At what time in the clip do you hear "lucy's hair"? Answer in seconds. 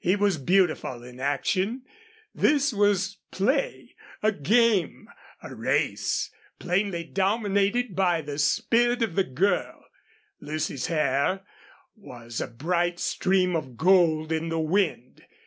10.40-11.42